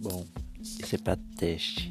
[0.00, 0.24] Bom,
[0.60, 1.86] esse é para teste.